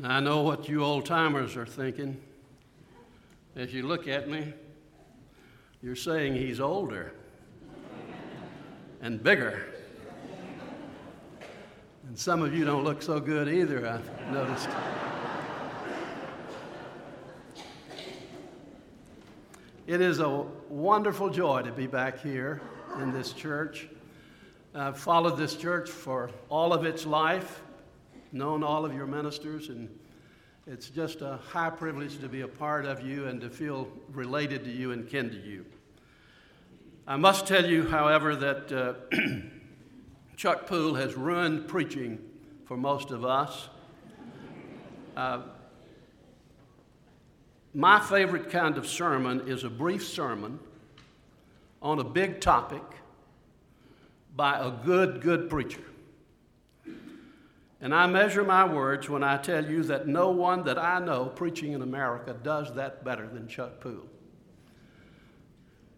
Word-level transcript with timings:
Now, 0.00 0.16
I 0.16 0.20
know 0.20 0.40
what 0.40 0.66
you 0.66 0.82
old 0.82 1.04
timers 1.04 1.58
are 1.58 1.66
thinking. 1.66 2.18
As 3.54 3.74
you 3.74 3.86
look 3.86 4.08
at 4.08 4.30
me, 4.30 4.54
you're 5.82 5.94
saying 5.94 6.36
he's 6.36 6.58
older 6.58 7.12
and 9.02 9.22
bigger. 9.22 9.62
And 12.08 12.18
some 12.18 12.40
of 12.40 12.54
you 12.54 12.64
don't 12.64 12.82
look 12.82 13.02
so 13.02 13.20
good 13.20 13.46
either, 13.46 13.86
I've 13.86 14.32
noticed. 14.32 14.70
It 19.86 20.00
is 20.00 20.20
a 20.20 20.46
wonderful 20.70 21.28
joy 21.28 21.60
to 21.60 21.72
be 21.72 21.86
back 21.86 22.22
here 22.22 22.62
in 23.02 23.12
this 23.12 23.34
church. 23.34 23.86
I've 24.74 24.98
followed 24.98 25.36
this 25.36 25.56
church 25.56 25.90
for 25.90 26.30
all 26.48 26.72
of 26.72 26.86
its 26.86 27.04
life, 27.04 27.60
known 28.32 28.62
all 28.62 28.84
of 28.84 28.94
your 28.94 29.06
ministers, 29.06 29.68
and 29.68 29.88
it's 30.66 30.88
just 30.88 31.20
a 31.20 31.38
high 31.48 31.70
privilege 31.70 32.18
to 32.20 32.28
be 32.28 32.42
a 32.42 32.48
part 32.48 32.84
of 32.84 33.04
you 33.04 33.26
and 33.26 33.40
to 33.40 33.50
feel 33.50 33.88
related 34.12 34.64
to 34.64 34.70
you 34.70 34.92
and 34.92 35.08
kin 35.08 35.30
to 35.30 35.36
you. 35.36 35.64
I 37.06 37.16
must 37.16 37.46
tell 37.46 37.66
you, 37.66 37.88
however, 37.88 38.36
that 38.36 38.72
uh, 38.72 38.94
Chuck 40.36 40.66
Poole 40.66 40.94
has 40.94 41.16
ruined 41.16 41.66
preaching 41.66 42.18
for 42.66 42.76
most 42.76 43.10
of 43.10 43.24
us. 43.24 43.68
Uh, 45.16 45.42
my 47.74 48.00
favorite 48.00 48.50
kind 48.50 48.78
of 48.78 48.86
sermon 48.86 49.48
is 49.48 49.64
a 49.64 49.70
brief 49.70 50.06
sermon 50.06 50.58
on 51.82 51.98
a 51.98 52.04
big 52.04 52.40
topic 52.40 52.82
by 54.36 54.58
a 54.58 54.70
good, 54.70 55.20
good 55.20 55.50
preacher. 55.50 55.82
And 57.82 57.94
I 57.94 58.06
measure 58.06 58.44
my 58.44 58.64
words 58.64 59.08
when 59.08 59.24
I 59.24 59.38
tell 59.38 59.64
you 59.64 59.82
that 59.84 60.06
no 60.06 60.30
one 60.30 60.64
that 60.64 60.78
I 60.78 60.98
know 60.98 61.26
preaching 61.26 61.72
in 61.72 61.80
America 61.80 62.36
does 62.42 62.74
that 62.74 63.04
better 63.04 63.26
than 63.26 63.48
Chuck 63.48 63.80
Poole. 63.80 64.06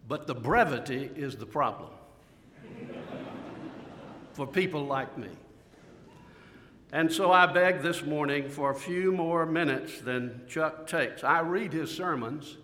But 0.07 0.27
the 0.27 0.35
brevity 0.35 1.11
is 1.17 1.37
the 1.37 1.47
problem 1.47 1.91
for 4.33 4.47
people 4.47 4.85
like 4.87 5.17
me. 5.19 5.29
And 6.93 7.11
so 7.11 7.33
I 7.33 7.47
beg 7.47 7.81
this 7.81 8.05
morning 8.05 8.49
for 8.49 8.71
a 8.71 8.75
few 8.75 9.13
more 9.13 9.47
minutes 9.47 10.01
than 10.01 10.43
Chuck 10.47 10.87
takes. 10.87 11.25
I 11.25 11.41
read 11.41 11.73
his 11.73 11.91
sermons, 11.91 12.59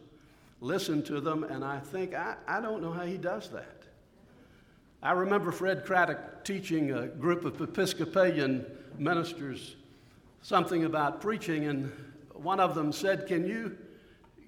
listen 0.60 1.03
to 1.05 1.20
them, 1.20 1.44
and 1.44 1.64
I 1.64 1.80
think, 1.80 2.14
I, 2.14 2.36
I 2.47 2.60
don't 2.60 2.82
know 2.82 2.92
how 2.92 3.06
he 3.06 3.16
does 3.16 3.48
that. 3.48 3.82
I 5.03 5.12
remember 5.12 5.50
Fred 5.50 5.86
Craddock 5.86 6.44
teaching 6.44 6.92
a 6.92 7.06
group 7.06 7.44
of 7.44 7.60
Episcopalian 7.60 8.66
ministers 8.98 9.77
something 10.42 10.84
about 10.84 11.20
preaching, 11.20 11.66
and 11.66 11.92
one 12.32 12.60
of 12.60 12.74
them 12.74 12.92
said, 12.92 13.27
Can 13.27 13.46
you, 13.46 13.77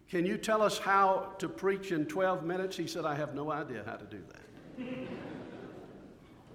can 0.09 0.27
you 0.27 0.37
tell 0.37 0.63
us 0.63 0.79
how 0.79 1.33
to 1.39 1.49
preach 1.49 1.93
in 1.93 2.07
12 2.07 2.45
minutes? 2.45 2.77
He 2.77 2.87
said, 2.87 3.05
I 3.05 3.15
have 3.15 3.35
no 3.35 3.51
idea 3.51 3.83
how 3.85 3.97
to 3.97 4.05
do 4.05 4.23
that. 4.29 4.87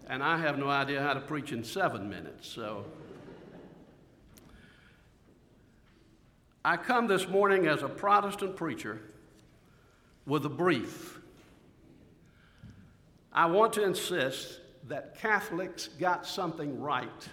and 0.10 0.24
I 0.24 0.38
have 0.38 0.58
no 0.58 0.70
idea 0.70 1.02
how 1.02 1.14
to 1.14 1.22
preach 1.22 1.52
in 1.52 1.64
seven 1.64 2.10
minutes, 2.10 2.48
so. 2.48 2.86
I 6.64 6.78
come 6.78 7.06
this 7.06 7.28
morning 7.28 7.68
as 7.68 7.84
a 7.84 7.88
Protestant 7.88 8.56
preacher 8.56 9.00
with 10.26 10.46
a 10.48 10.50
brief. 10.50 11.20
I 13.32 13.46
want 13.46 13.74
to 13.74 13.84
insist 13.84 14.62
that 14.88 15.20
Catholics 15.20 15.90
got 16.00 16.26
something 16.26 16.80
right 16.82 17.30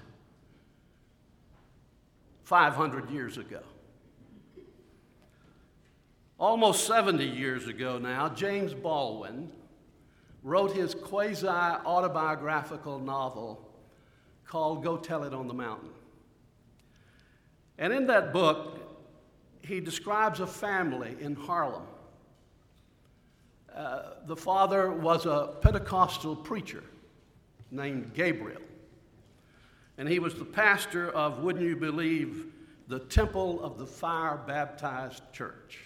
500 2.44 3.10
years 3.10 3.38
ago. 3.38 3.60
Almost 6.38 6.86
70 6.86 7.24
years 7.24 7.68
ago 7.68 7.98
now, 7.98 8.28
James 8.28 8.74
Baldwin 8.74 9.50
wrote 10.42 10.72
his 10.72 10.94
quasi 10.94 11.46
autobiographical 11.46 12.98
novel 12.98 13.68
called 14.44 14.82
Go 14.82 14.96
Tell 14.96 15.22
It 15.24 15.32
on 15.32 15.46
the 15.46 15.54
Mountain. 15.54 15.90
And 17.78 17.92
in 17.92 18.06
that 18.08 18.32
book, 18.32 18.78
he 19.62 19.80
describes 19.80 20.40
a 20.40 20.46
family 20.46 21.16
in 21.20 21.36
Harlem. 21.36 21.84
Uh, 23.74 24.02
the 24.26 24.36
father 24.36 24.92
was 24.92 25.24
a 25.24 25.54
Pentecostal 25.62 26.36
preacher 26.36 26.82
named 27.70 28.12
Gabriel. 28.14 28.60
And 30.02 30.10
he 30.10 30.18
was 30.18 30.34
the 30.34 30.44
pastor 30.44 31.10
of, 31.10 31.44
wouldn't 31.44 31.64
you 31.64 31.76
believe, 31.76 32.46
the 32.88 32.98
Temple 32.98 33.62
of 33.62 33.78
the 33.78 33.86
Fire 33.86 34.36
Baptized 34.48 35.22
Church. 35.32 35.78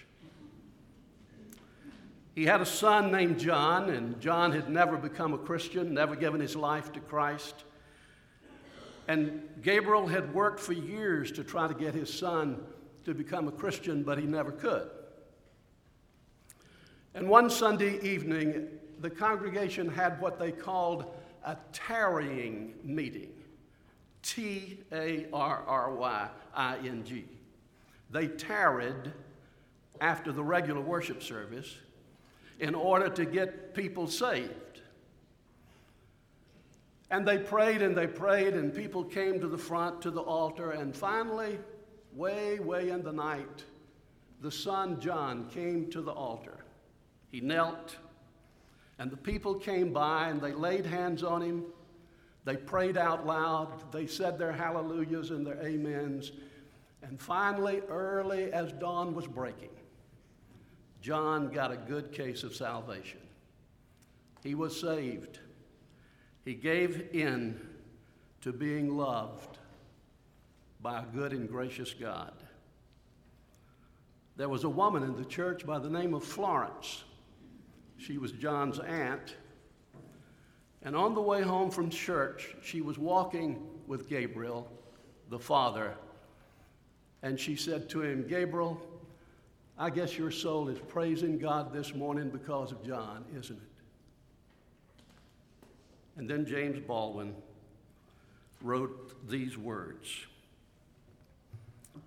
He 2.33 2.43
had 2.43 2.59
a 2.59 2.65
son 2.65 3.11
named 3.11 3.37
John, 3.37 3.91
and 3.91 4.19
John 4.19 4.53
had 4.53 4.71
never 4.71 4.97
become 4.97 5.35
a 5.35 5.37
Christian, 5.37 5.93
never 5.93 6.15
given 6.15 6.41
his 6.41 6.55
life 6.55 6.91
to 6.93 6.99
Christ. 6.99 7.63
And 9.07 9.47
Gabriel 9.61 10.07
had 10.07 10.33
worked 10.33 10.61
for 10.61 10.73
years 10.73 11.31
to 11.33 11.43
try 11.43 11.67
to 11.67 11.75
get 11.75 11.93
his 11.93 12.11
son 12.11 12.59
to 13.05 13.13
become 13.13 13.47
a 13.47 13.51
Christian, 13.51 14.01
but 14.01 14.17
he 14.17 14.25
never 14.25 14.51
could. 14.51 14.89
And 17.13 17.29
one 17.29 17.51
Sunday 17.51 17.99
evening, 18.01 18.67
the 18.99 19.11
congregation 19.11 19.87
had 19.87 20.19
what 20.19 20.39
they 20.39 20.51
called 20.51 21.05
a 21.45 21.55
tarrying 21.71 22.73
meeting 22.83 23.29
T 24.27 24.79
A 24.91 25.25
R 25.31 25.63
R 25.65 25.93
Y 25.93 26.27
I 26.53 26.77
N 26.77 27.03
G. 27.05 27.25
They 28.11 28.27
tarried 28.27 29.13
after 30.01 30.31
the 30.31 30.43
regular 30.43 30.81
worship 30.81 31.23
service 31.23 31.75
in 32.59 32.75
order 32.75 33.09
to 33.09 33.25
get 33.25 33.73
people 33.73 34.07
saved. 34.07 34.81
And 37.09 37.25
they 37.25 37.37
prayed 37.37 37.81
and 37.81 37.95
they 37.95 38.07
prayed, 38.07 38.53
and 38.53 38.73
people 38.73 39.03
came 39.03 39.39
to 39.39 39.47
the 39.47 39.57
front 39.57 40.01
to 40.01 40.11
the 40.11 40.21
altar, 40.21 40.71
and 40.71 40.93
finally, 40.93 41.57
way, 42.13 42.59
way 42.59 42.89
in 42.89 43.03
the 43.03 43.13
night, 43.13 43.63
the 44.41 44.51
son 44.51 44.99
John 44.99 45.47
came 45.49 45.89
to 45.91 46.01
the 46.01 46.11
altar. 46.11 46.57
He 47.29 47.39
knelt, 47.39 47.95
and 48.99 49.09
the 49.09 49.17
people 49.17 49.55
came 49.55 49.93
by 49.93 50.29
and 50.29 50.41
they 50.41 50.51
laid 50.51 50.85
hands 50.85 51.23
on 51.23 51.41
him. 51.41 51.63
They 52.47 52.55
prayed 52.55 52.95
out 52.95 53.27
loud. 53.27 53.91
They 53.91 54.07
said 54.07 54.39
their 54.39 54.53
hallelujahs 54.53 55.31
and 55.31 55.45
their 55.45 55.59
amens. 55.59 56.31
And 57.03 57.19
finally, 57.19 57.81
early 57.89 58.53
as 58.53 58.71
dawn 58.71 59.13
was 59.13 59.27
breaking, 59.27 59.75
John 61.01 61.49
got 61.49 61.73
a 61.73 61.75
good 61.75 62.13
case 62.13 62.43
of 62.43 62.55
salvation. 62.55 63.19
He 64.45 64.55
was 64.55 64.79
saved. 64.79 65.39
He 66.45 66.53
gave 66.53 67.09
in 67.11 67.59
to 68.39 68.53
being 68.53 68.95
loved 68.95 69.57
by 70.81 71.01
a 71.01 71.05
good 71.13 71.33
and 71.33 71.49
gracious 71.49 71.93
God. 71.93 72.31
There 74.37 74.47
was 74.47 74.63
a 74.63 74.69
woman 74.69 75.03
in 75.03 75.17
the 75.17 75.25
church 75.25 75.65
by 75.65 75.79
the 75.79 75.89
name 75.89 76.13
of 76.13 76.23
Florence. 76.23 77.03
She 77.97 78.17
was 78.17 78.31
John's 78.31 78.79
aunt. 78.79 79.35
And 80.83 80.95
on 80.95 81.13
the 81.15 81.21
way 81.21 81.41
home 81.41 81.71
from 81.71 81.89
church, 81.89 82.55
she 82.61 82.81
was 82.81 82.97
walking 82.97 83.67
with 83.87 84.07
Gabriel, 84.07 84.71
the 85.29 85.39
father, 85.39 85.95
and 87.23 87.39
she 87.39 87.55
said 87.55 87.89
to 87.89 88.01
him, 88.01 88.27
Gabriel, 88.27 88.79
I 89.77 89.89
guess 89.89 90.17
your 90.17 90.31
soul 90.31 90.69
is 90.69 90.79
praising 90.87 91.37
God 91.37 91.73
this 91.73 91.93
morning 91.93 92.29
because 92.29 92.71
of 92.71 92.83
John, 92.85 93.25
isn't 93.37 93.55
it? 93.55 93.61
And 96.17 96.29
then 96.29 96.45
James 96.45 96.79
Baldwin 96.79 97.35
wrote 98.61 99.29
these 99.29 99.57
words. 99.57 100.25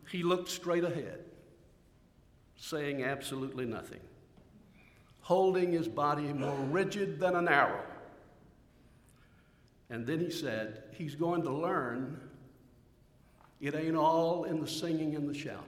He 0.08 0.24
looked 0.24 0.48
straight 0.48 0.82
ahead, 0.82 1.24
saying 2.56 3.04
absolutely 3.04 3.66
nothing, 3.66 4.00
holding 5.20 5.72
his 5.72 5.86
body 5.86 6.32
more 6.32 6.56
rigid 6.70 7.20
than 7.20 7.36
an 7.36 7.46
arrow. 7.46 7.84
And 9.90 10.06
then 10.06 10.20
he 10.20 10.30
said, 10.30 10.84
He's 10.92 11.14
going 11.14 11.42
to 11.42 11.50
learn 11.50 12.20
it 13.60 13.74
ain't 13.74 13.96
all 13.96 14.44
in 14.44 14.60
the 14.60 14.66
singing 14.66 15.14
and 15.14 15.28
the 15.28 15.34
shouting. 15.34 15.66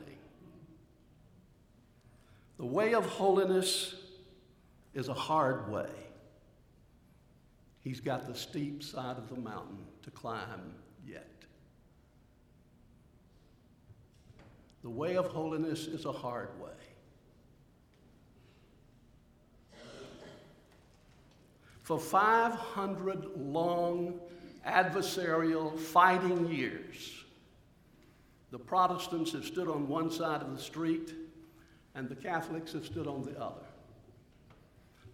The 2.56 2.64
way 2.64 2.94
of 2.94 3.04
holiness 3.04 3.94
is 4.94 5.08
a 5.08 5.14
hard 5.14 5.70
way. 5.70 5.90
He's 7.80 8.00
got 8.00 8.26
the 8.26 8.34
steep 8.34 8.82
side 8.82 9.18
of 9.18 9.28
the 9.28 9.36
mountain 9.36 9.84
to 10.04 10.10
climb 10.10 10.74
yet. 11.06 11.26
The 14.82 14.90
way 14.90 15.16
of 15.16 15.26
holiness 15.26 15.86
is 15.86 16.04
a 16.04 16.12
hard 16.12 16.48
way. 16.60 16.70
For 21.82 21.98
500 21.98 23.36
long 23.36 24.20
adversarial 24.66 25.76
fighting 25.76 26.48
years, 26.48 27.24
The 28.52 28.58
Protestants 28.58 29.32
have 29.32 29.44
stood 29.44 29.68
on 29.68 29.88
one 29.88 30.10
side 30.10 30.42
of 30.42 30.52
the 30.52 30.62
street, 30.62 31.14
and 31.94 32.08
the 32.08 32.14
Catholics 32.14 32.72
have 32.72 32.84
stood 32.84 33.06
on 33.06 33.24
the 33.24 33.38
other. 33.40 33.64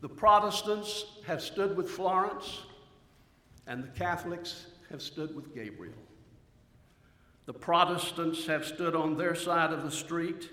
The 0.00 0.08
Protestants 0.08 1.04
have 1.26 1.40
stood 1.40 1.76
with 1.76 1.88
Florence, 1.88 2.60
and 3.66 3.82
the 3.82 3.98
Catholics 3.98 4.66
have 4.90 5.00
stood 5.00 5.34
with 5.34 5.54
Gabriel. 5.54 5.94
The 7.46 7.54
Protestants 7.54 8.46
have 8.46 8.66
stood 8.66 8.94
on 8.94 9.16
their 9.16 9.34
side 9.34 9.72
of 9.72 9.82
the 9.82 9.90
street, 9.90 10.50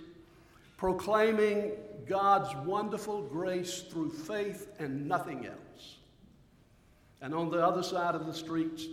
proclaiming 0.77 1.71
God's 2.07 2.55
wonderful 2.65 3.23
grace 3.23 3.81
through 3.81 4.11
faith 4.11 4.69
and 4.79 5.07
nothing 5.07 5.45
else. 5.45 5.94
And 7.21 7.33
on 7.33 7.49
the 7.49 7.65
other 7.65 7.83
side 7.83 8.15
of 8.15 8.25
the 8.25 8.33
street, 8.33 8.89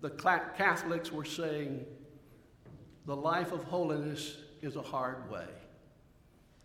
the 0.00 0.10
Catholics 0.10 1.12
were 1.12 1.24
saying, 1.24 1.84
the 3.06 3.16
life 3.16 3.52
of 3.52 3.64
holiness 3.64 4.36
is 4.62 4.76
a 4.76 4.82
hard 4.82 5.30
way. 5.30 5.48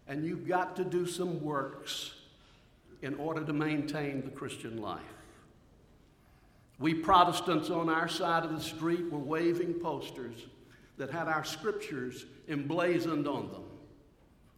And 0.08 0.26
you've 0.26 0.48
got 0.48 0.76
to 0.76 0.84
do 0.84 1.08
some 1.08 1.44
works 1.44 2.14
in 3.02 3.16
order 3.16 3.44
to 3.44 3.54
maintain 3.54 4.22
the 4.22 4.30
Christian 4.30 4.82
life. 4.82 5.02
We 6.78 6.94
Protestants 6.94 7.70
on 7.70 7.90
our 7.90 8.08
side 8.08 8.44
of 8.44 8.52
the 8.52 8.62
street 8.62 9.10
were 9.10 9.20
waving 9.20 9.76
posters 9.76 10.46
that 10.98 11.10
had 11.10 11.28
our 11.28 11.44
scriptures 11.44 12.26
emblazoned 12.48 13.28
on 13.28 13.52
them. 13.52 13.64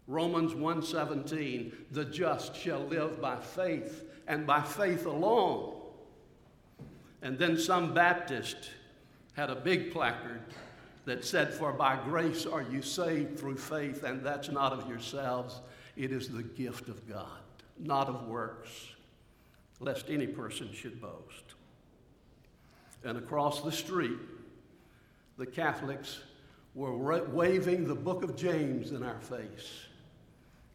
Romans 0.07 0.53
1:17, 0.53 1.73
the 1.91 2.05
just 2.05 2.55
shall 2.55 2.81
live 2.81 3.21
by 3.21 3.39
faith 3.39 4.03
and 4.27 4.47
by 4.47 4.61
faith 4.61 5.05
alone. 5.05 5.75
And 7.21 7.37
then 7.37 7.57
some 7.57 7.93
Baptist 7.93 8.71
had 9.35 9.49
a 9.49 9.55
big 9.55 9.91
placard 9.91 10.41
that 11.05 11.23
said, 11.23 11.53
For 11.53 11.71
by 11.71 11.97
grace 12.03 12.45
are 12.45 12.61
you 12.61 12.81
saved 12.81 13.39
through 13.39 13.57
faith, 13.57 14.03
and 14.03 14.23
that's 14.23 14.49
not 14.49 14.73
of 14.73 14.87
yourselves, 14.87 15.61
it 15.95 16.11
is 16.11 16.29
the 16.29 16.43
gift 16.43 16.89
of 16.89 17.07
God, 17.07 17.39
not 17.79 18.07
of 18.07 18.27
works, 18.27 18.69
lest 19.79 20.09
any 20.09 20.27
person 20.27 20.71
should 20.73 21.01
boast. 21.01 21.55
And 23.03 23.17
across 23.17 23.61
the 23.61 23.71
street, 23.71 24.17
the 25.37 25.45
Catholics 25.45 26.19
were 26.75 26.95
waving 27.25 27.87
the 27.87 27.95
book 27.95 28.23
of 28.23 28.35
James 28.35 28.91
in 28.91 29.01
our 29.01 29.19
face. 29.19 29.85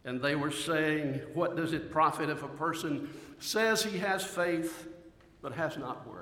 And 0.05 0.21
they 0.21 0.35
were 0.35 0.51
saying, 0.51 1.21
What 1.35 1.57
does 1.57 1.73
it 1.73 1.91
profit 1.91 2.29
if 2.29 2.43
a 2.43 2.49
person 2.49 3.09
says 3.39 3.85
he 3.85 3.99
has 3.99 4.25
faith 4.25 4.89
but 5.43 5.53
has 5.53 5.77
not 5.77 6.09
works? 6.09 6.22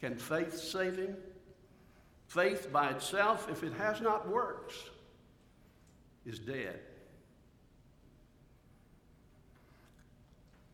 Can 0.00 0.16
faith 0.16 0.56
save 0.56 0.96
him? 0.96 1.16
Faith 2.26 2.72
by 2.72 2.90
itself, 2.90 3.48
if 3.50 3.62
it 3.62 3.72
has 3.74 4.00
not 4.00 4.28
works, 4.28 4.74
is 6.24 6.38
dead. 6.38 6.80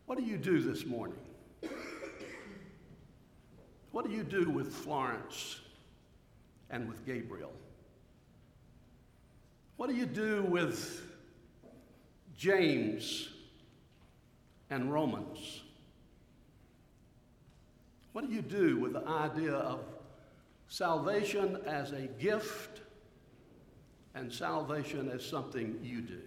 What 0.07 0.19
do 0.19 0.25
you 0.25 0.37
do 0.37 0.61
this 0.61 0.85
morning? 0.85 1.19
What 3.93 4.07
do 4.07 4.11
you 4.11 4.23
do 4.23 4.51
with 4.51 4.75
Florence 4.75 5.61
and 6.71 6.89
with 6.89 7.05
Gabriel? 7.07 7.53
What 9.77 9.91
do 9.91 9.97
you 9.97 10.07
do 10.07 10.43
with 10.45 11.03
James 12.37 13.29
and 14.71 14.93
Romans? 14.93 15.62
What 18.13 18.27
do 18.27 18.35
you 18.35 18.43
do 18.43 18.79
with 18.79 18.93
the 18.93 19.07
idea 19.07 19.53
of 19.53 19.81
salvation 20.73 21.59
as 21.67 21.93
a 21.93 22.07
gift 22.19 22.81
and 24.15 24.33
salvation 24.33 25.11
as 25.11 25.25
something 25.25 25.79
you 25.83 26.01
do. 26.01 26.21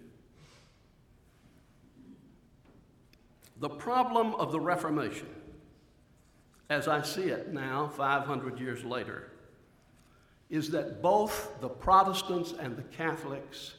The 3.60 3.70
problem 3.70 4.36
of 4.36 4.52
the 4.52 4.60
Reformation, 4.60 5.30
as 6.70 6.88
I 6.88 7.02
see 7.02 7.24
it 7.24 7.54
now, 7.54 7.88
500 7.88 8.60
years 8.60 8.84
later, 8.84 9.32
is 10.50 10.70
that 10.72 11.02
both 11.02 11.60
the 11.60 11.70
Protestants 11.70 12.54
and 12.60 12.78
the 12.78 12.84
Catholics 12.84 13.74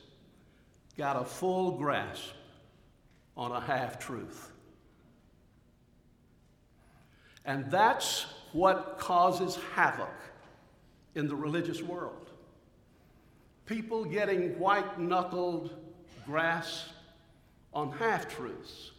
got 0.96 1.20
a 1.20 1.24
full 1.24 1.78
grasp 1.78 2.32
on 3.36 3.52
a 3.52 3.60
half 3.60 4.00
truth. 4.00 4.50
And 7.46 7.70
that's 7.70 8.26
what 8.52 8.98
causes 8.98 9.58
havoc 9.74 10.12
in 11.14 11.28
the 11.28 11.36
religious 11.36 11.80
world. 11.80 12.30
People 13.64 14.04
getting 14.04 14.58
white 14.58 14.98
knuckled 14.98 15.70
grasp 16.26 16.88
on 17.72 17.92
half 17.92 18.28
truths 18.28 18.90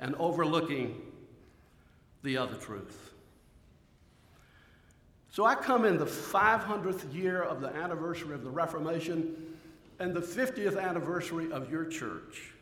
and 0.00 0.14
overlooking 0.16 1.00
the 2.22 2.38
other 2.38 2.56
truth. 2.56 3.12
So 5.30 5.44
I 5.44 5.54
come 5.54 5.84
in 5.84 5.98
the 5.98 6.06
500th 6.06 7.14
year 7.14 7.42
of 7.42 7.60
the 7.60 7.68
anniversary 7.68 8.34
of 8.34 8.42
the 8.42 8.50
Reformation 8.50 9.36
and 9.98 10.14
the 10.14 10.20
50th 10.20 10.80
anniversary 10.82 11.52
of 11.52 11.70
your 11.70 11.84
church 11.84 12.52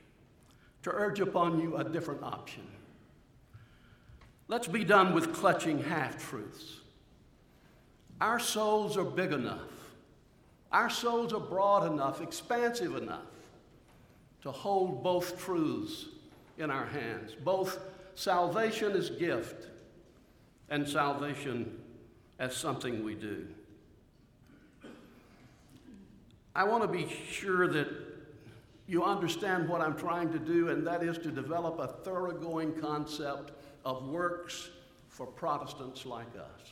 to 0.82 0.90
urge 0.90 1.20
upon 1.20 1.60
you 1.60 1.76
a 1.76 1.84
different 1.84 2.22
option. 2.22 2.66
Let's 4.48 4.68
be 4.68 4.84
done 4.84 5.14
with 5.14 5.34
clutching 5.34 5.82
half 5.82 6.28
truths. 6.28 6.80
Our 8.20 8.38
souls 8.38 8.96
are 8.96 9.04
big 9.04 9.32
enough. 9.32 9.70
Our 10.70 10.90
souls 10.90 11.32
are 11.32 11.40
broad 11.40 11.90
enough, 11.90 12.20
expansive 12.20 12.96
enough 12.96 13.22
to 14.42 14.50
hold 14.50 15.02
both 15.02 15.38
truths 15.38 16.06
in 16.58 16.70
our 16.70 16.86
hands 16.86 17.34
both 17.34 17.78
salvation 18.14 18.92
as 18.92 19.10
gift 19.10 19.68
and 20.68 20.88
salvation 20.88 21.80
as 22.38 22.54
something 22.54 23.04
we 23.04 23.14
do. 23.14 23.46
I 26.54 26.64
want 26.64 26.82
to 26.82 26.88
be 26.88 27.12
sure 27.30 27.66
that 27.68 27.88
you 28.86 29.02
understand 29.02 29.68
what 29.68 29.80
I'm 29.80 29.96
trying 29.96 30.30
to 30.32 30.38
do, 30.38 30.68
and 30.68 30.86
that 30.86 31.02
is 31.02 31.18
to 31.18 31.30
develop 31.30 31.78
a 31.80 31.88
thoroughgoing 32.04 32.74
concept 32.80 33.52
of 33.84 34.08
works 34.08 34.70
for 35.08 35.26
Protestants 35.26 36.06
like 36.06 36.34
us. 36.36 36.70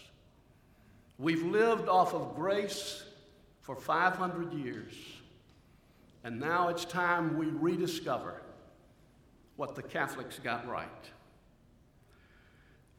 We've 1.19 1.44
lived 1.44 1.88
off 1.88 2.14
of 2.14 2.35
grace 2.35 3.05
for 3.61 3.76
500 3.76 4.52
years, 4.52 4.92
and 6.25 6.40
now 6.40 6.69
it's 6.69 6.85
time 6.85 7.38
we 7.38 7.47
rediscover 7.47 8.42
what 9.57 9.76
the 9.76 9.83
Catholics 9.83 10.38
got 10.38 10.66
right. 10.66 10.88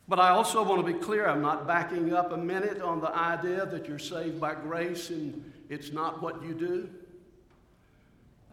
But 0.08 0.20
I 0.20 0.30
also 0.30 0.64
want 0.64 0.86
to 0.86 0.94
be 0.94 1.00
clear 1.00 1.28
I'm 1.28 1.42
not 1.42 1.66
backing 1.66 2.14
up 2.14 2.32
a 2.32 2.38
minute 2.38 2.82
on 2.82 3.00
the 3.00 3.14
idea 3.16 3.66
that 3.66 3.88
you're 3.88 4.00
saved 4.00 4.40
by 4.40 4.54
grace 4.54 5.10
and 5.10 5.52
it's 5.70 5.92
not 5.92 6.22
what 6.22 6.44
you 6.44 6.54
do. 6.54 6.90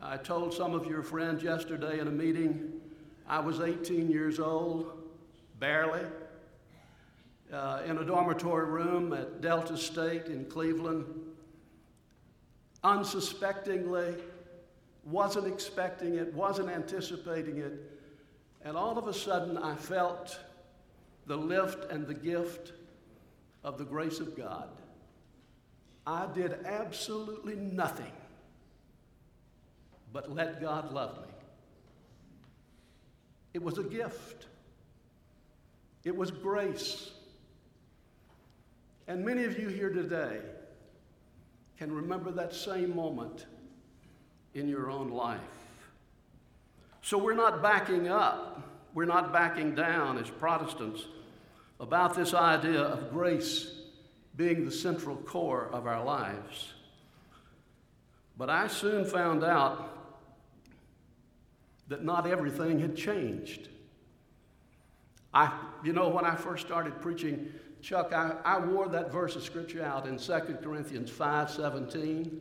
I 0.01 0.17
told 0.17 0.55
some 0.55 0.75
of 0.75 0.87
your 0.87 1.03
friends 1.03 1.43
yesterday 1.43 1.99
in 1.99 2.07
a 2.07 2.13
meeting 2.13 2.81
I 3.29 3.39
was 3.39 3.61
18 3.61 4.11
years 4.11 4.41
old, 4.41 5.00
barely 5.61 6.05
uh, 7.53 7.83
in 7.87 7.99
a 7.99 8.05
dormitory 8.05 8.65
room 8.65 9.13
at 9.13 9.41
Delta 9.41 9.77
State 9.77 10.27
in 10.27 10.47
Cleveland, 10.47 11.05
unsuspectingly, 12.83 14.15
wasn't 15.05 15.47
expecting 15.47 16.15
it, 16.15 16.33
wasn't 16.33 16.69
anticipating 16.69 17.59
it, 17.59 17.73
and 18.63 18.77
all 18.77 18.99
of 18.99 19.07
a 19.07 19.15
sudden 19.15 19.59
I 19.59 19.75
felt 19.77 20.39
the 21.27 21.37
lift 21.37 21.91
and 21.93 22.07
the 22.07 22.15
gift 22.15 22.73
of 23.63 23.79
the 23.79 23.85
grace 23.85 24.19
of 24.19 24.37
God. 24.37 24.69
I 26.07 26.27
did 26.35 26.65
absolutely 26.65 27.57
nothing 27.57 28.13
but 30.13 30.35
let 30.35 30.61
God 30.61 30.93
love 30.93 31.19
me. 31.19 31.33
It 33.55 33.63
was 33.63 33.79
a 33.79 33.83
gift. 33.83 34.47
It 36.05 36.17
was 36.17 36.31
grace. 36.31 37.11
And 39.07 39.25
many 39.25 39.45
of 39.45 39.59
you 39.59 39.69
here 39.69 39.91
today 39.91 40.41
can 41.79 41.93
remember 41.93 42.31
that 42.31 42.55
same 42.55 42.95
moment 42.95 43.47
in 44.55 44.69
your 44.69 44.91
own 44.91 45.11
life. 45.11 45.41
So 47.03 47.19
we're 47.19 47.35
not 47.35 47.63
backing 47.63 48.09
up, 48.09 48.63
we're 48.95 49.07
not 49.07 49.33
backing 49.33 49.75
down 49.75 50.19
as 50.19 50.29
Protestants 50.29 51.05
about 51.81 52.15
this 52.15 52.35
idea 52.35 52.81
of 52.83 53.11
grace 53.11 53.73
being 54.37 54.65
the 54.65 54.71
central 54.71 55.17
core 55.17 55.69
of 55.73 55.87
our 55.87 56.05
lives. 56.05 56.73
But 58.37 58.51
I 58.51 58.69
soon 58.69 59.05
found 59.05 59.43
out 59.45 59.99
that 61.89 62.05
not 62.05 62.27
everything 62.27 62.79
had 62.79 62.97
changed. 62.97 63.69
I, 65.33 65.53
you 65.83 65.93
know, 65.93 66.09
when 66.09 66.25
I 66.25 66.35
first 66.35 66.67
started 66.67 67.01
preaching 67.01 67.53
Chuck, 67.83 68.13
I, 68.13 68.37
I 68.45 68.59
wore 68.59 68.89
that 68.89 69.11
verse 69.11 69.37
of 69.37 69.43
scripture 69.43 69.83
out 69.83 70.07
in 70.07 70.19
2 70.19 70.59
Corinthians 70.63 71.11
5 71.11 71.51
17. 71.51 72.41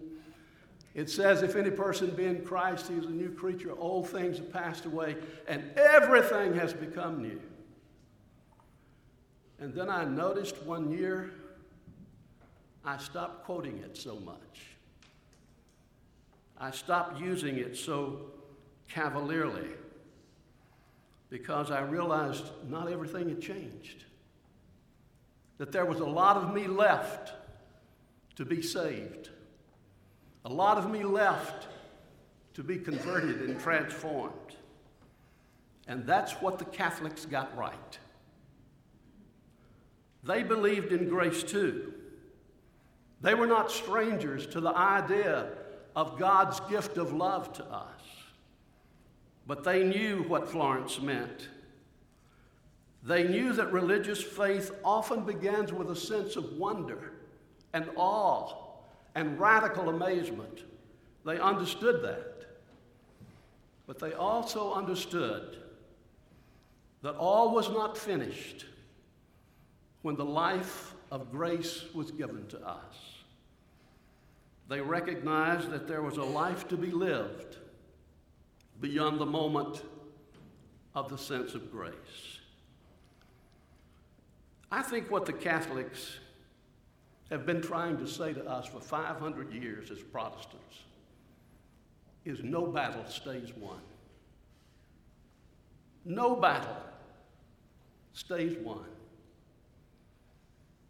It 0.95 1.09
says, 1.09 1.43
If 1.43 1.55
any 1.55 1.71
person 1.71 2.09
be 2.11 2.25
in 2.25 2.43
Christ, 2.43 2.87
he 2.89 2.95
is 2.95 3.05
a 3.05 3.09
new 3.09 3.29
creature. 3.29 3.73
Old 3.77 4.09
things 4.09 4.37
have 4.37 4.51
passed 4.51 4.85
away, 4.85 5.15
and 5.47 5.63
everything 5.77 6.53
has 6.55 6.73
become 6.73 7.21
new. 7.21 7.39
And 9.59 9.73
then 9.73 9.89
I 9.89 10.05
noticed 10.05 10.61
one 10.63 10.91
year 10.91 11.31
I 12.83 12.97
stopped 12.97 13.45
quoting 13.45 13.77
it 13.77 13.97
so 13.97 14.15
much. 14.15 14.61
I 16.57 16.71
stopped 16.71 17.19
using 17.21 17.57
it 17.57 17.77
so 17.77 18.31
cavalierly 18.89 19.69
because 21.29 21.71
I 21.71 21.81
realized 21.81 22.45
not 22.67 22.91
everything 22.91 23.29
had 23.29 23.41
changed. 23.41 24.05
That 25.57 25.71
there 25.71 25.85
was 25.85 25.99
a 25.99 26.05
lot 26.05 26.37
of 26.37 26.53
me 26.53 26.67
left 26.67 27.33
to 28.35 28.45
be 28.45 28.61
saved, 28.61 29.29
a 30.45 30.49
lot 30.49 30.77
of 30.77 30.89
me 30.89 31.03
left 31.03 31.67
to 32.53 32.63
be 32.63 32.77
converted 32.77 33.41
and 33.41 33.59
transformed. 33.59 34.33
And 35.87 36.05
that's 36.05 36.33
what 36.33 36.59
the 36.59 36.65
Catholics 36.65 37.25
got 37.25 37.55
right. 37.57 37.99
They 40.23 40.43
believed 40.43 40.91
in 40.91 41.09
grace 41.09 41.43
too. 41.43 41.93
They 43.21 43.33
were 43.33 43.47
not 43.47 43.71
strangers 43.71 44.45
to 44.47 44.61
the 44.61 44.75
idea 44.75 45.47
of 45.95 46.17
God's 46.17 46.59
gift 46.61 46.97
of 46.97 47.11
love 47.13 47.51
to 47.53 47.65
us. 47.65 48.01
But 49.49 49.63
they 49.63 49.83
knew 49.83 50.21
what 50.27 50.47
Florence 50.47 51.01
meant. 51.01 51.47
They 53.01 53.27
knew 53.27 53.51
that 53.53 53.73
religious 53.73 54.21
faith 54.21 54.69
often 54.85 55.25
begins 55.25 55.73
with 55.73 55.89
a 55.89 55.95
sense 55.95 56.35
of 56.35 56.53
wonder 56.53 57.13
and 57.73 57.89
awe 57.95 58.53
and 59.15 59.39
radical 59.39 59.89
amazement. 59.89 60.65
They 61.25 61.39
understood 61.39 62.03
that. 62.03 62.45
But 63.87 63.97
they 63.97 64.13
also 64.13 64.71
understood 64.71 65.57
that 67.01 67.15
all 67.15 67.49
was 67.49 67.69
not 67.69 67.97
finished 67.97 68.67
when 70.03 70.15
the 70.15 70.25
life 70.25 70.93
of 71.11 71.31
grace 71.31 71.85
was 71.95 72.11
given 72.11 72.45
to 72.49 72.59
us. 72.59 73.23
They 74.67 74.79
recognized 74.79 75.71
that 75.71 75.87
there 75.87 76.03
was 76.03 76.17
a 76.17 76.23
life 76.23 76.67
to 76.67 76.77
be 76.77 76.91
lived 76.91 77.57
beyond 78.81 79.19
the 79.19 79.25
moment 79.25 79.83
of 80.95 81.09
the 81.09 81.17
sense 81.17 81.53
of 81.53 81.71
grace. 81.71 82.39
I 84.71 84.81
think 84.81 85.09
what 85.09 85.25
the 85.25 85.33
Catholics 85.33 86.17
have 87.29 87.45
been 87.45 87.61
trying 87.61 87.97
to 87.97 88.07
say 88.07 88.33
to 88.33 88.45
us 88.47 88.67
for 88.67 88.79
500 88.79 89.53
years 89.53 89.91
as 89.91 89.99
Protestants 89.99 90.83
is 92.25 92.43
no 92.43 92.65
battle 92.65 93.05
stays 93.07 93.53
won. 93.55 93.79
No 96.05 96.35
battle 96.35 96.77
stays 98.13 98.57
won. 98.57 98.85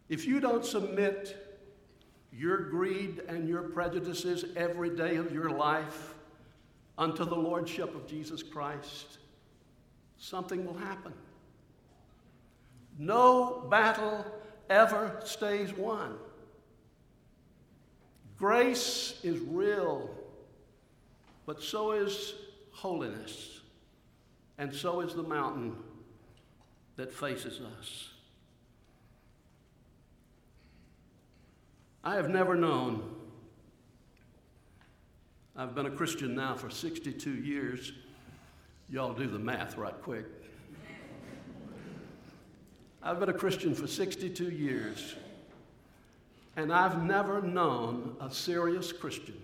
If 0.08 0.26
you 0.26 0.40
don't 0.40 0.64
submit 0.64 1.46
your 2.32 2.58
greed 2.70 3.22
and 3.28 3.48
your 3.48 3.62
prejudices 3.62 4.44
every 4.56 4.90
day 4.90 5.16
of 5.16 5.32
your 5.32 5.50
life 5.50 6.14
unto 7.00 7.24
the 7.24 7.34
Lordship 7.34 7.96
of 7.96 8.06
Jesus 8.06 8.42
Christ, 8.42 9.16
something 10.18 10.66
will 10.66 10.76
happen. 10.76 11.14
No 12.98 13.66
battle 13.70 14.24
ever 14.68 15.18
stays 15.24 15.72
won. 15.72 16.18
Grace 18.36 19.18
is 19.22 19.40
real, 19.40 20.10
but 21.46 21.62
so 21.62 21.92
is 21.92 22.34
holiness, 22.70 23.60
and 24.58 24.72
so 24.72 25.00
is 25.00 25.14
the 25.14 25.22
mountain 25.22 25.74
that 26.96 27.10
faces 27.10 27.62
us. 27.78 28.10
I 32.04 32.16
have 32.16 32.28
never 32.28 32.54
known 32.54 33.19
I've 35.60 35.74
been 35.74 35.84
a 35.84 35.90
Christian 35.90 36.34
now 36.34 36.54
for 36.54 36.70
62 36.70 37.34
years. 37.34 37.92
Y'all 38.88 39.12
do 39.12 39.26
the 39.26 39.38
math 39.38 39.76
right 39.76 39.92
quick. 40.00 40.24
I've 43.02 43.20
been 43.20 43.28
a 43.28 43.34
Christian 43.34 43.74
for 43.74 43.86
62 43.86 44.48
years, 44.48 45.16
and 46.56 46.72
I've 46.72 47.04
never 47.04 47.42
known 47.42 48.16
a 48.22 48.30
serious 48.30 48.90
Christian 48.90 49.38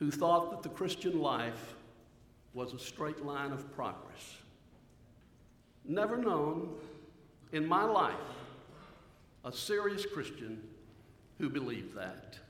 who 0.00 0.10
thought 0.10 0.50
that 0.50 0.64
the 0.64 0.74
Christian 0.74 1.20
life 1.20 1.76
was 2.52 2.72
a 2.72 2.80
straight 2.80 3.24
line 3.24 3.52
of 3.52 3.72
progress. 3.76 4.38
Never 5.84 6.16
known 6.16 6.74
in 7.52 7.64
my 7.64 7.84
life 7.84 8.14
a 9.44 9.52
serious 9.52 10.04
Christian 10.04 10.60
who 11.38 11.48
believed 11.48 11.94
that. 11.94 12.40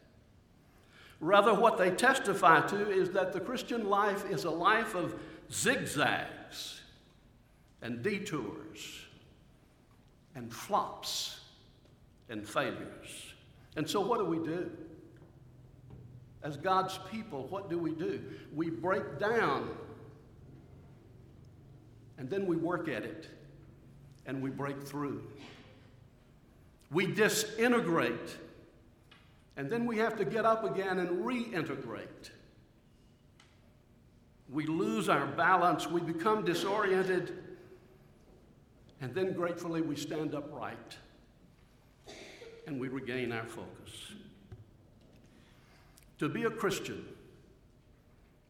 Rather, 1.21 1.55
what 1.55 1.79
they 1.79 1.91
testify 1.91 2.67
to 2.67 2.91
is 2.91 3.11
that 3.11 3.33
the 3.33 3.41
Christian 3.41 3.89
life 3.89 4.29
is 4.31 4.45
a 4.45 4.51
life 4.51 4.95
of 4.95 5.15
zigzags 5.51 6.83
and 7.81 8.03
detours 8.03 9.07
and 10.35 10.53
flops 10.53 11.41
and 12.29 12.47
failures. 12.47 13.35
And 13.77 13.89
so, 13.89 14.01
what 14.01 14.19
do 14.19 14.25
we 14.25 14.39
do? 14.39 14.71
As 16.43 16.57
God's 16.57 16.99
people, 17.11 17.47
what 17.49 17.71
do 17.71 17.79
we 17.79 17.93
do? 17.93 18.23
We 18.55 18.71
break 18.71 19.19
down 19.19 19.71
and 22.19 22.31
then 22.31 22.47
we 22.47 22.57
work 22.57 22.89
at 22.89 23.05
it 23.05 23.29
and 24.27 24.43
we 24.43 24.51
break 24.51 24.83
through. 24.83 25.23
We 26.91 27.07
disintegrate 27.07 28.37
and 29.57 29.71
then 29.71 29.87
we 29.87 29.99
have 29.99 30.17
to 30.19 30.25
get 30.25 30.45
up 30.45 30.65
again 30.65 30.99
and 30.99 31.25
reintegrate. 31.25 32.31
We 34.49 34.67
lose 34.67 35.09
our 35.09 35.27
balance, 35.27 35.89
we 35.89 36.01
become 36.01 36.45
disoriented, 36.45 37.37
and 39.01 39.15
then 39.15 39.33
gratefully 39.33 39.81
we 39.81 39.97
stand 39.97 40.35
upright 40.35 40.97
and 42.67 42.81
we 42.81 42.89
regain 42.89 43.33
our 43.33 43.47
focus. 43.47 44.13
To 46.19 46.29
be 46.29 46.45
a 46.45 46.51
Christian, 46.51 47.05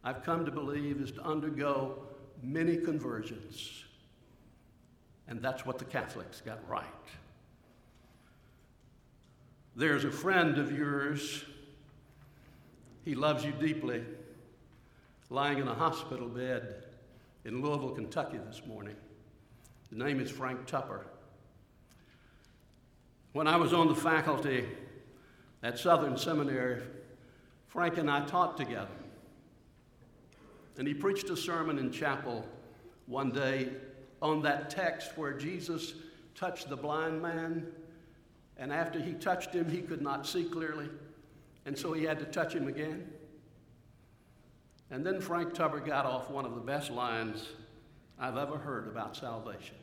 I've 0.04 0.22
come 0.22 0.44
to 0.44 0.52
believe, 0.52 1.00
is 1.00 1.10
to 1.12 1.22
undergo 1.22 1.98
many 2.42 2.76
conversions. 2.76 3.84
And 5.28 5.42
that's 5.42 5.66
what 5.66 5.78
the 5.78 5.84
Catholics 5.84 6.40
got 6.40 6.60
right. 6.68 6.84
There's 9.78 10.06
a 10.06 10.10
friend 10.10 10.56
of 10.56 10.72
yours, 10.72 11.44
he 13.04 13.14
loves 13.14 13.44
you 13.44 13.52
deeply, 13.52 14.02
lying 15.28 15.58
in 15.58 15.68
a 15.68 15.74
hospital 15.74 16.28
bed 16.28 16.84
in 17.44 17.60
Louisville, 17.60 17.90
Kentucky 17.90 18.38
this 18.38 18.62
morning. 18.66 18.96
The 19.92 20.02
name 20.02 20.18
is 20.18 20.30
Frank 20.30 20.64
Tupper. 20.64 21.04
When 23.34 23.46
I 23.46 23.56
was 23.56 23.74
on 23.74 23.88
the 23.88 23.94
faculty 23.94 24.64
at 25.62 25.78
Southern 25.78 26.16
Seminary, 26.16 26.80
Frank 27.68 27.98
and 27.98 28.10
I 28.10 28.24
taught 28.24 28.56
together. 28.56 28.88
And 30.78 30.88
he 30.88 30.94
preached 30.94 31.28
a 31.28 31.36
sermon 31.36 31.78
in 31.78 31.92
chapel 31.92 32.46
one 33.04 33.30
day 33.30 33.68
on 34.22 34.40
that 34.40 34.70
text 34.70 35.18
where 35.18 35.34
Jesus 35.34 35.92
touched 36.34 36.70
the 36.70 36.76
blind 36.78 37.20
man 37.20 37.66
and 38.58 38.72
after 38.72 39.00
he 39.00 39.12
touched 39.12 39.52
him, 39.52 39.68
he 39.68 39.82
could 39.82 40.00
not 40.00 40.26
see 40.26 40.44
clearly. 40.44 40.88
And 41.66 41.76
so 41.76 41.92
he 41.92 42.04
had 42.04 42.18
to 42.20 42.24
touch 42.26 42.54
him 42.54 42.68
again. 42.68 43.10
And 44.90 45.04
then 45.04 45.20
Frank 45.20 45.52
Tupper 45.52 45.80
got 45.80 46.06
off 46.06 46.30
one 46.30 46.44
of 46.46 46.54
the 46.54 46.60
best 46.60 46.90
lines 46.90 47.48
I've 48.18 48.36
ever 48.36 48.56
heard 48.56 48.86
about 48.86 49.16
salvation. 49.16 49.76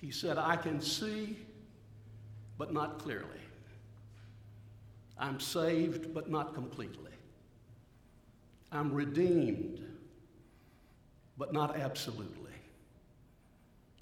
He 0.00 0.10
said, 0.10 0.38
I 0.38 0.56
can 0.56 0.80
see, 0.80 1.36
but 2.58 2.72
not 2.72 2.98
clearly. 2.98 3.26
I'm 5.18 5.40
saved, 5.40 6.14
but 6.14 6.30
not 6.30 6.54
completely. 6.54 7.10
I'm 8.70 8.92
redeemed, 8.92 9.80
but 11.36 11.52
not 11.52 11.76
absolutely. 11.76 12.52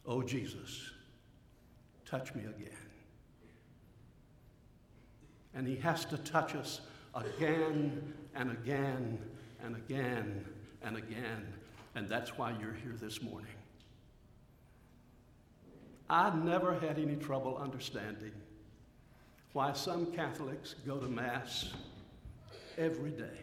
Oh, 0.07 0.23
Jesus, 0.23 0.91
touch 2.05 2.35
me 2.35 2.43
again 2.43 2.84
and 5.55 5.67
He 5.67 5.77
has 5.77 6.05
to 6.07 6.19
touch 6.19 6.55
us 6.55 6.81
again 7.15 8.13
and 8.35 8.51
again 8.51 9.19
and 9.63 9.77
again 9.77 10.45
and 10.83 10.97
again. 10.97 11.47
And 11.95 12.09
that's 12.09 12.37
why 12.37 12.55
you're 12.61 12.75
here 12.75 12.97
this 13.01 13.23
morning. 13.23 13.53
I 16.11 16.35
never 16.37 16.79
had 16.79 16.99
any 16.99 17.17
trouble 17.17 17.57
understanding 17.57 18.33
why 19.53 19.73
some 19.73 20.07
Catholics 20.07 20.75
go 20.87 20.99
to 20.99 21.07
Mass 21.07 21.73
every 22.77 23.11
day. 23.11 23.41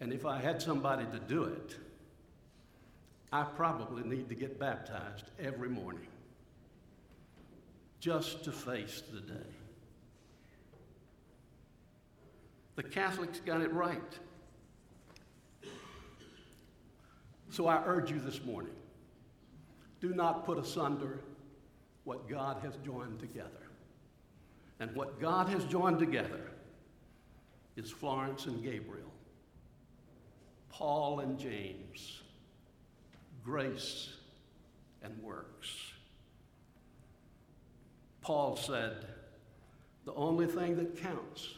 And 0.00 0.12
if 0.12 0.24
I 0.24 0.38
had 0.38 0.62
somebody 0.62 1.04
to 1.06 1.18
do 1.18 1.44
it, 1.44 1.76
I 3.32 3.42
probably 3.42 4.04
need 4.04 4.28
to 4.28 4.34
get 4.34 4.58
baptized 4.58 5.24
every 5.38 5.68
morning 5.68 6.06
just 8.00 8.44
to 8.44 8.52
face 8.52 9.02
the 9.12 9.20
day. 9.20 9.48
The 12.76 12.82
Catholics 12.82 13.40
got 13.40 13.62
it 13.62 13.72
right. 13.72 14.18
So 17.50 17.66
I 17.66 17.82
urge 17.86 18.10
you 18.10 18.20
this 18.20 18.44
morning 18.44 18.74
do 20.00 20.14
not 20.14 20.44
put 20.44 20.58
asunder 20.58 21.20
what 22.04 22.28
God 22.28 22.58
has 22.62 22.76
joined 22.84 23.18
together. 23.18 23.50
And 24.78 24.94
what 24.94 25.20
God 25.20 25.48
has 25.48 25.64
joined 25.64 25.98
together 25.98 26.50
is 27.76 27.90
Florence 27.90 28.46
and 28.46 28.62
Gabriel, 28.62 29.10
Paul 30.68 31.20
and 31.20 31.38
James, 31.38 32.20
grace 33.42 34.10
and 35.02 35.20
works. 35.22 35.92
Paul 38.26 38.56
said, 38.56 39.06
the 40.04 40.12
only 40.14 40.46
thing 40.46 40.74
that 40.78 41.00
counts 41.00 41.54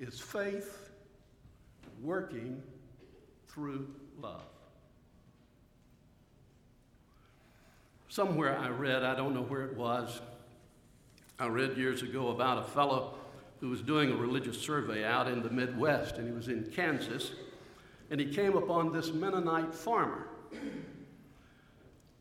is 0.00 0.18
faith 0.18 0.88
working 2.00 2.62
through 3.48 3.86
love. 4.18 4.40
Somewhere 8.08 8.56
I 8.56 8.70
read, 8.70 9.02
I 9.02 9.14
don't 9.14 9.34
know 9.34 9.42
where 9.42 9.66
it 9.66 9.76
was, 9.76 10.22
I 11.38 11.48
read 11.48 11.76
years 11.76 12.00
ago 12.00 12.28
about 12.28 12.56
a 12.56 12.64
fellow 12.70 13.12
who 13.60 13.68
was 13.68 13.82
doing 13.82 14.10
a 14.10 14.16
religious 14.16 14.58
survey 14.58 15.04
out 15.04 15.28
in 15.28 15.42
the 15.42 15.50
Midwest, 15.50 16.16
and 16.16 16.26
he 16.26 16.32
was 16.32 16.48
in 16.48 16.64
Kansas, 16.74 17.32
and 18.10 18.18
he 18.18 18.32
came 18.32 18.56
upon 18.56 18.90
this 18.90 19.12
Mennonite 19.12 19.74
farmer. 19.74 20.28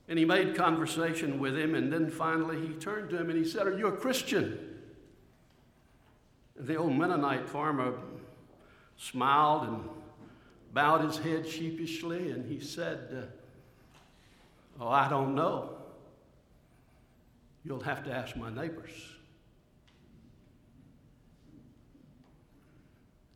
And 0.10 0.18
he 0.18 0.26
made 0.26 0.56
conversation 0.56 1.40
with 1.40 1.56
him, 1.56 1.76
and 1.76 1.94
then 1.94 2.10
finally 2.10 2.60
he 2.60 2.74
turned 2.74 3.12
to 3.12 3.18
him 3.18 3.30
and 3.30 3.38
he 3.38 3.46
said, 3.46 3.68
Are 3.68 3.78
you 3.78 3.88
a 3.88 3.92
Christian? 3.92 4.58
And 6.58 6.68
the 6.68 6.78
old 6.78 6.94
Mennonite 6.94 7.48
farmer 7.48 7.94
smiled 8.98 9.68
and 9.68 9.84
bowed 10.74 11.06
his 11.06 11.20
head 11.20 11.48
sheepishly, 11.48 12.32
and 12.32 12.50
he 12.52 12.60
said, 12.60 13.00
uh, 14.80 14.84
Oh, 14.84 14.88
I 14.88 15.08
don't 15.10 15.36
know. 15.36 15.76
You'll 17.64 17.82
have 17.82 18.04
to 18.06 18.12
ask 18.12 18.36
my 18.36 18.50
neighbors. 18.50 18.92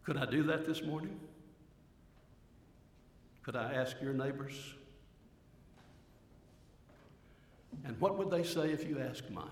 Could 0.05 0.17
I 0.17 0.25
do 0.25 0.41
that 0.43 0.65
this 0.65 0.81
morning? 0.81 1.19
Could 3.43 3.55
I 3.55 3.73
ask 3.73 3.95
your 4.01 4.13
neighbors? 4.13 4.55
And 7.85 7.99
what 7.99 8.17
would 8.17 8.29
they 8.29 8.43
say 8.43 8.71
if 8.71 8.87
you 8.87 8.99
asked 8.99 9.29
mine? 9.31 9.47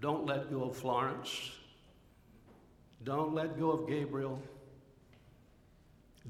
Don't 0.00 0.26
let 0.26 0.50
go 0.50 0.64
of 0.64 0.76
Florence. 0.76 1.52
Don't 3.04 3.34
let 3.34 3.58
go 3.58 3.70
of 3.70 3.88
Gabriel. 3.88 4.40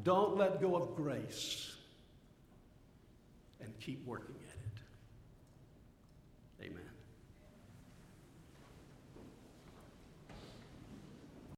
Don't 0.02 0.37
let 0.37 0.61
go 0.61 0.75
of 0.76 0.97
grace. 0.97 1.76
And 3.61 3.73
keep 3.80 4.04
working 4.06 4.35